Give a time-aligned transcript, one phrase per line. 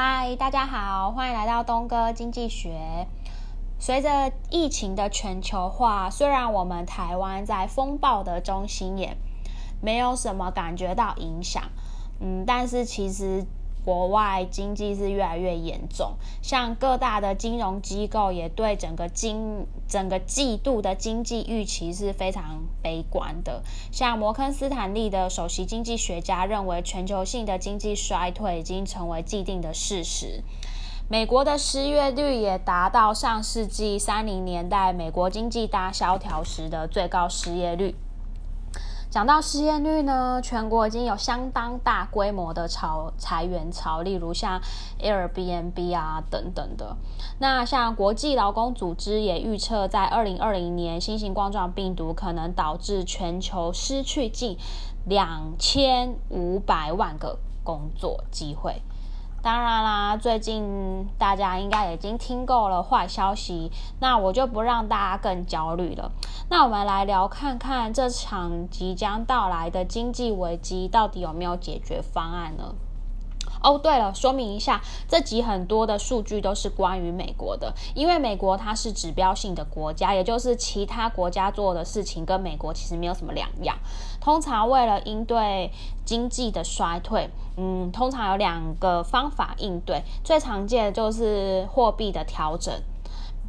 [0.00, 3.08] 嗨，大家好，欢迎来到东哥经济学。
[3.80, 9.16] 随着疫情的全球化，虽然我们台湾在风暴的中心也
[9.82, 11.64] 没有什么感觉到影响，
[12.20, 13.44] 嗯，但是其实。
[13.84, 23.62] 国外经济是越来越严重，像各大的金融机构也对整个经整个季度的经济预期是非常悲观的。
[23.90, 30.42] 像摩根斯坦利的首席经济学家认为，全球性的经济衰退已经成为既定的事实。
[31.10, 37.94] 美国的失业率也达到上世纪三零年代美国经济大萧条时的最高失业率。
[39.10, 44.60] 讲到失业率呢，全国已经有相当大规模的潮裁员潮，例如像
[45.00, 46.94] Airbnb 啊等等的。
[47.38, 54.58] 那像国际劳工组织也预测，在二零二零年，新型冠状病毒可能导致全球失去近
[55.06, 58.82] 两千五百万个工作机会。
[59.40, 63.70] 当然啦，最近大家应该已经听够了坏消息，
[64.00, 66.10] 那我就不让大家更焦虑了。
[66.50, 72.74] 那我们来聊看看这场即将到来的经济危机到底有没有解决方案呢？
[73.62, 83.76] 哦，对了，说明一下，这集很多的数据都是关于美国的，因为美国它是指标性的国家，也就是其他国家做的事情跟美国其实没有什么两样。
[84.20, 85.70] 通常为了应对
[86.04, 92.72] 经济的衰退，嗯，通常有两个方法应对，最常见的就是货币的调整。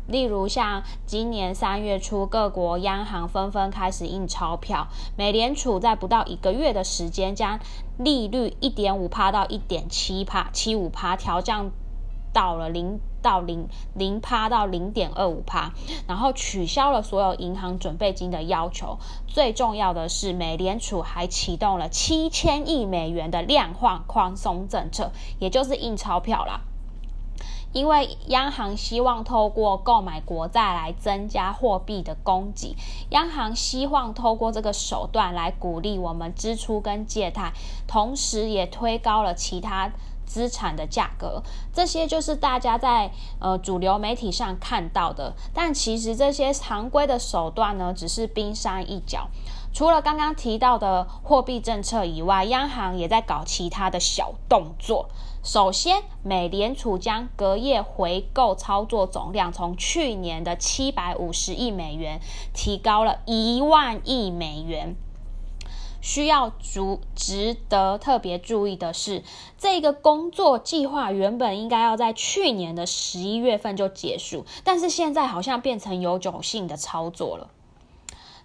[0.09, 4.87] 例如，像今年三月初，各国央行纷纷开始印钞票。
[5.15, 7.59] 美联储在不到一个月的时间，将
[7.97, 11.71] 利率一点五帕到一点七帕、七五帕调降
[12.33, 15.73] 到了零到零零帕到零点二五帕，
[16.07, 18.97] 然后取消了所有银行准备金的要求。
[19.27, 26.61] 最重要的是，美联储还启动了七千亿美元的量化宽松政策，也就是印钞票啦。
[27.71, 32.75] 因为央行希望透过购买国债来增加货币的供给，
[33.09, 37.53] 央行希望透过这个手段来鼓励我们支出跟借贷，
[37.87, 39.91] 同时也推高了其他
[40.25, 41.43] 资产的价格。
[41.71, 49.27] 这些就是大家在呃主流媒体上看到的，但其实这些常规的手段呢，只是冰山一角。
[49.71, 55.09] 除了刚刚提到的货币政策以外，央行也在搞其他的小动作。
[55.41, 62.19] 首先，美联储将隔夜回购操作总量从去年的七百五十亿美元
[62.53, 64.95] 提高了一万亿美元。
[66.01, 69.23] 需要足值得特别注意的是，
[69.57, 77.49] 这个工作计划原本应该要在去年的十一月份就结束，但是现在好像变成永久性的操作了。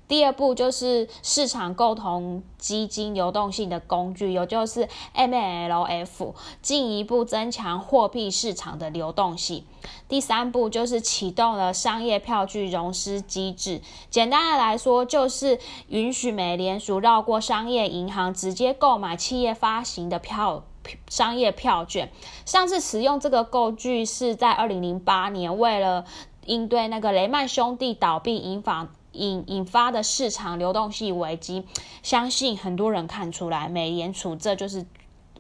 [0.07, 9.65] 第二步就是市场共同基金流动性的工具，也就是 MLF，进一步增强货币市场的流动性。
[10.07, 20.65] 第三步就是启动了商业票据融资机制，简单的来说，就是允许美联储绕过商业银行，直接购买企业发行的票
[21.09, 22.13] 商业票券。
[22.45, 26.05] 上次使用这个工具是在二零零八年，为了
[26.45, 28.89] 应对那个雷曼兄弟倒闭引发。
[29.15, 31.65] 引引发的市场流动性危机，
[32.03, 34.85] 相信很多人看出来，美联储这就是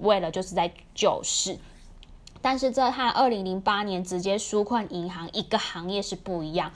[0.00, 1.58] 为了就是在救市，
[2.40, 6.72] 但是这和二零零八年直接纾困银行一个行业是不一样。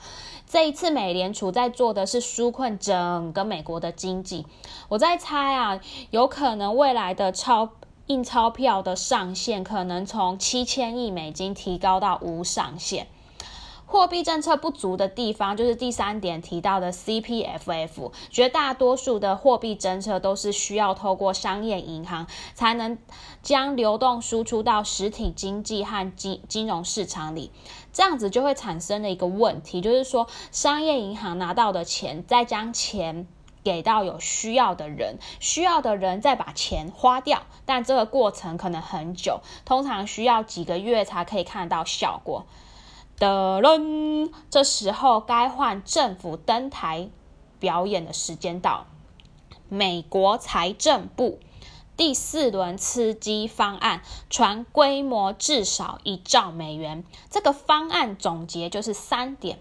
[0.47, 4.47] 这一次美联储在做的是纾困整个美国的经济。
[4.87, 5.79] 我在猜啊，
[6.09, 7.69] 有可能未来的钞
[8.07, 13.07] 印钞票的上限可能从七千亿美金提高到无上限。
[13.91, 18.11] 货币政策不足的地方，就是第三点提到的 CPFF。
[18.29, 22.99] 绝大多数的货币政策都是需要透过商业银行才能
[23.41, 27.51] 将流动输出到实体经济和金金融市场里，
[27.91, 33.27] 这样子就会产生的一个问题，就是说商业银行拿到的钱，再将钱
[33.63, 42.45] 给到有需要的人，需要的人再把钱花掉，但这个过程可能很久，通常需要几个月才可以看到效果。
[43.19, 47.09] 的人，这时候该换政府登台
[47.59, 48.85] 表演的时间到。
[49.67, 51.37] 美国财政部
[51.95, 57.03] 第四轮刺激方案传规模至少一兆美元。
[57.29, 59.59] 这个方案总结就是三点：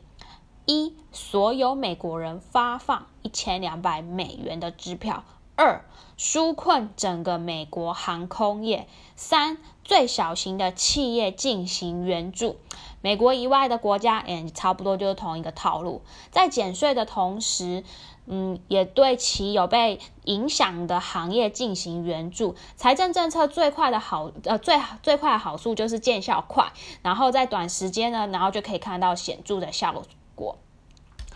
[0.65, 5.25] 一，所有美国人发放一千两百美元的支票；
[5.59, 5.85] 二、
[6.17, 12.59] 纾困整个美国航空业；三、最小型的企业进行援助。
[13.01, 17.83] 美国以外的国家，嗯，差不多就是同一个套路，在减税的同时，
[18.27, 22.55] 嗯，也对其有被影响的行业进行援助。
[22.77, 26.73] 财政政策最快的好，呃，最最快的好处就是见效快，
[27.03, 30.05] 然后在短时间呢，然后就可以看到显著的效
[30.37, 30.57] 果。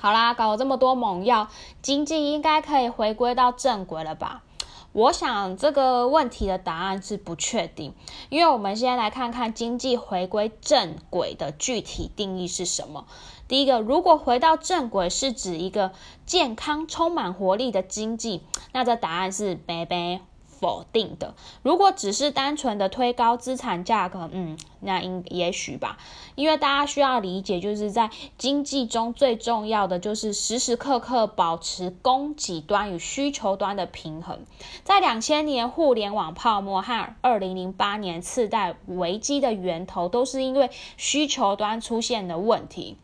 [0.03, 1.47] 好啦，搞了这么多猛药，
[1.81, 4.43] 经济应该可以回归到正轨了吧？
[4.91, 7.95] 我想这个问题的答案是不确定，
[8.29, 13.07] 因为我们先来看看经济回归正轨的具体定义是什么。
[13.47, 15.93] 第一个，如果回到正轨是指一个
[16.27, 20.19] 健康、充满活力的经济，那这答案是 baby。
[20.63, 21.35] 否定的。
[21.65, 25.99] 如果只是单纯的推高资产价格，嗯，那应也许吧。
[26.37, 34.39] 因为大家需要理解，就是在经济中最重要的就是时时刻刻保持供给端与需求端的平衡。
[34.85, 42.97] 在两千年互联网泡沫和二零零八年次贷危机的源头，都是因为需求端出现的问题。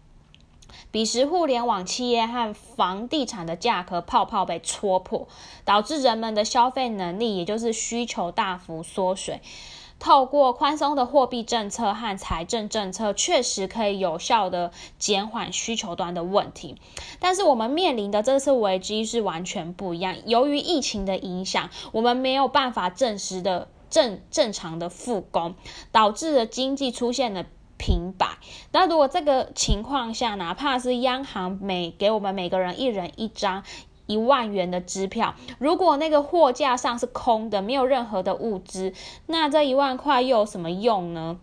[0.90, 5.28] 彼时，互联网企业和房地产的价格泡泡被戳破，
[5.64, 9.42] 导致人们的消费能力，也就是需求大幅缩水。
[9.98, 16.76] 透过宽松的货币政策和财政政策，确实可以有效的减缓需求端的问题。
[17.18, 20.16] 但是，我们面临的这次危机是完全不一样。
[20.24, 25.56] 由于疫情的影响，我们没有办法正时的正正常的复工，
[25.90, 27.44] 导致了经济出现了。
[27.78, 28.38] 平白。
[28.72, 33.62] 那如果这个情况下，哪怕是央行每给我们每个人一人一张
[34.06, 38.92] 一万元的支票，如果那个货架上是空的，没有任何的物资，
[39.26, 41.38] 那这一万块又有什么用呢？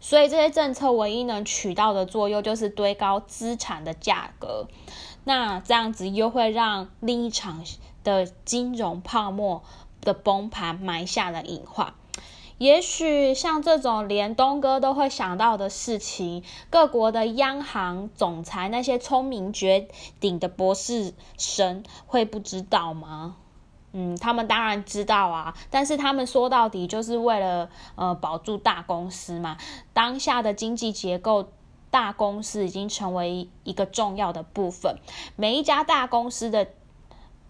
[0.00, 4.68] 所以这些政策唯一能起到的作用，就是堆高资产的价格。
[5.24, 7.64] 那这样子又会让另一场
[8.04, 9.62] 的金融泡沫
[10.02, 11.94] 的崩盘埋下了隐患。
[12.58, 19.88] 也许像这种连东哥都会想到的事情，各国的央行总裁那些聪明绝
[20.20, 23.36] 顶的博士生会不知道吗？
[23.92, 29.56] 嗯，他们当然知道啊，但是他们说到底就是为了呃保住大公司嘛。
[29.92, 31.48] 当下的经济结构，
[31.90, 34.98] 大公司已经成为一个重要的部分，
[35.36, 36.68] 每一家大公司的。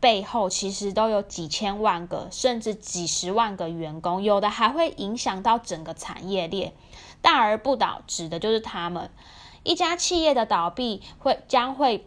[0.04, 6.74] 背后其实都有几千万个，甚至几十万个员工，有的还会影响到整个产业链。
[7.22, 9.10] 大而不倒，指的就是他们。
[9.62, 12.06] 一家企业的倒闭会将会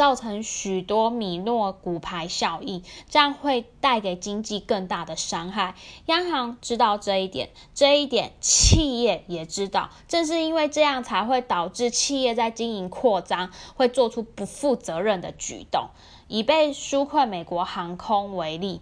[0.00, 5.74] 造成许多米诺骨牌效应，这样会带给经济更大的伤害。
[6.06, 9.90] 央行知道这一点，这一点企业也知道。
[10.08, 15.90] 正是因为这样，才会导致企业在经营扩张会做出不负责任的举动。
[16.28, 18.80] 以被纾困美国航空为例，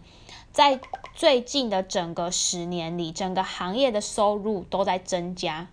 [0.52, 0.78] 在
[1.16, 5.66] 最近的整个十年里，整个行业的收入都在增加。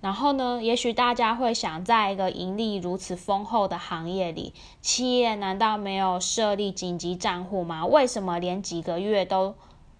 [0.00, 7.84] 然后呢，也许大家会想，在一个盈利如此丰厚的行业里，企业难道没有设立紧急账户吗？
[7.84, 9.54] 为什么连几个月都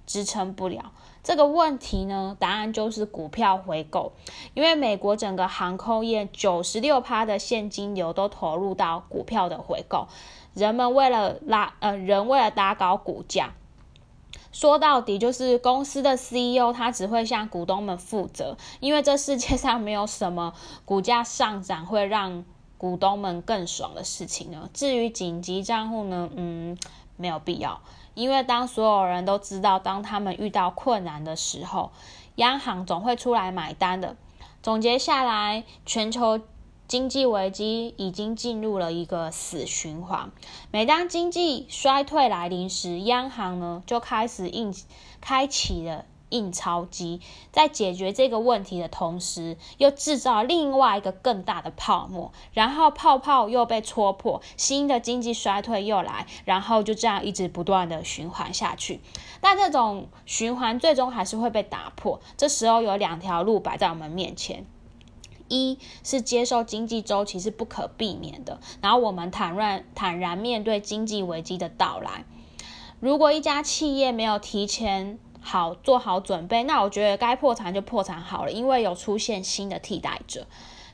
[0.07, 0.93] 支撑不了？
[1.25, 4.13] 这个问题呢，答案就是股票回购，
[4.55, 10.07] 因为美国整个航空业九十六趴的现金流都投入到股票的回购，
[10.55, 13.53] 人们为了拉呃人为了拉高股价，
[14.53, 20.55] 说到底就是公司的 CEO 他只会向股东们负责，因为这世界上没有什么
[20.85, 22.45] 股价上涨会让
[22.77, 24.69] 股东们更爽的事情呢。
[24.73, 26.77] 至于紧急账户呢，嗯，
[27.17, 27.81] 没有必要。
[28.15, 31.93] 因为当所有人都知道，当他们遇到困难的时候，
[32.37, 34.17] 央行总会出来买单的。
[34.61, 36.41] 总结下来，全球
[36.89, 40.33] 经济危机已经进入了一个死循环。
[40.73, 44.75] 每当经济衰退来临时，央行呢就开始印
[45.21, 46.07] 开启了。
[46.31, 59.01] 印钞机在解决这个问题的同时，又制造另外一个更大的泡沫，然后泡泡又被戳破，新的经济衰退又来，然后就这样一直不断的循环下去。
[59.41, 62.21] 但这种循环最终还是会被打破。
[62.37, 64.67] 这时候有两条路摆在我们面前：
[65.49, 72.25] 一是接受经济周期是不可避免的，然后我们坦然坦然面对经济危机的到来。
[73.01, 76.65] 如果一家企业没有提前，好，做好准备。
[76.65, 80.47] 那我觉得该破产就破产好了，因为有出现新的替代者。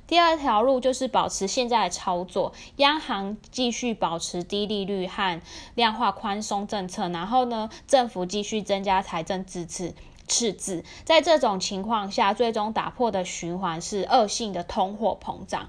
[0.07, 5.41] 第二条路就是保持现在的操作，央行继续保持低利率和
[5.75, 9.95] 量化宽松政策，然后呢，政府继续增加财政支持
[10.27, 10.85] 赤字。
[11.05, 15.69] 在这种情况下，最终打破的循环是恶性的通货膨胀。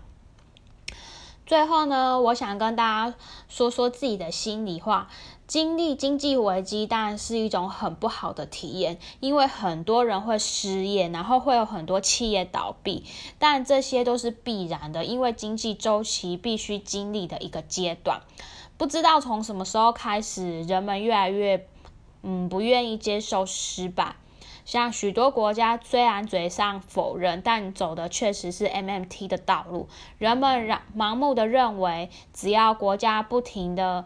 [1.46, 3.16] 最后呢，我想跟大家
[3.48, 5.10] 说说自己的心里话。
[5.48, 13.06] 经历经济危机当然是一种很不好的体验，因为很多人会失业，然后会有很多企业倒闭，
[13.38, 18.22] 但这些都是必然的，因为经济周期必须经历的一个阶段。
[18.76, 21.68] 不知道从什么时候开始，人们越来越
[22.24, 24.16] 嗯不愿意接受失败。
[24.66, 29.88] 像许多国家虽然嘴上否认，但走的确实是 MMT 的道路。
[30.18, 34.06] 人们让盲目的认为，只要国家不停的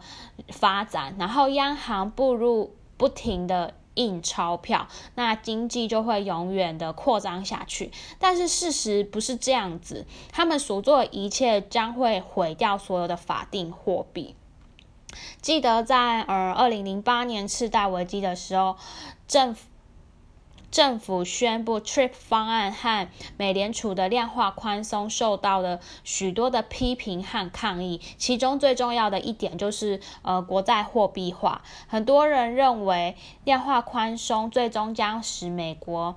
[0.50, 7.90] 发展，然后央行步入不停的印钞票，那经济就会永远的扩张下去。
[8.18, 14.36] 但是事实不是这样子，他们所做的一切将会毁掉所有的法定货币。
[15.40, 18.76] 记得在呃二零零八年次贷危机的时候，
[19.26, 19.69] 政府。
[20.70, 31.62] 政府宣布 TRIP 方案和美联储的量化宽松受到了许多的批评和抗议，其中最重要的一点就是呃国债货币化。
[31.88, 36.16] 很多人认为量化宽松最终将使美国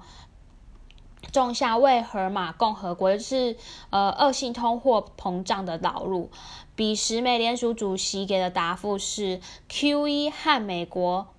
[1.31, 3.57] 种下为荷马共和国是
[3.89, 6.29] 呃恶性通货膨胀的导入。
[6.75, 11.32] 彼时美联储主席给的答复是 QE 和美国。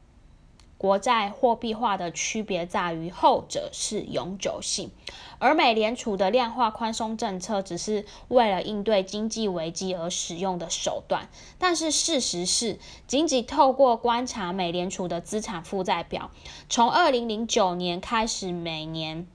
[0.84, 4.90] 国债货币化的区别在于，后者是永久性，
[5.38, 11.30] 而美联储的量化宽松政策只是为了应对经济危机而使用的手段。
[11.58, 16.30] 但是事实是，仅仅透过观察美联储的资产负债表，
[16.68, 19.26] 从二零零九年开始，每年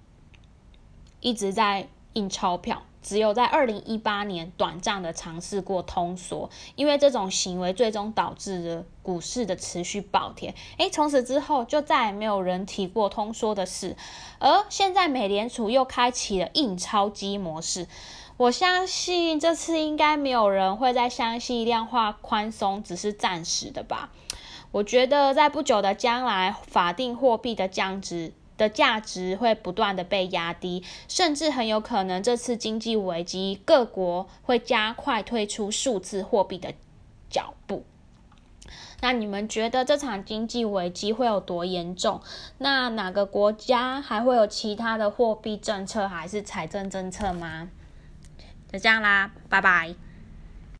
[1.20, 2.84] 一直在印钞票。
[3.02, 10.54] 只有在二零一八年短暂的尝试过通缩，因为这种行为最终导致了股市的持续暴跌。
[10.78, 13.96] 诶，从此之后就再也没有人提过通缩的事。
[14.40, 17.88] 而现在美联储又开启了印钞机模式，
[18.38, 24.10] 我相信这次应该没有人会再相信量化宽松只是暂时的吧？
[24.72, 28.34] 我觉得在不久的将来，法定货币的降值。
[28.60, 36.76] 的价值会不断的被压低，甚至很有可能这次经济危机，各国会加快推出数字货币的
[37.28, 37.86] 脚步。
[39.02, 42.22] 那你们觉得这场经济危机会有多严重？
[42.58, 47.70] 那哪个国家还会有其他的货币政策还是财政政策吗？
[48.72, 49.96] 就这样啦，拜拜。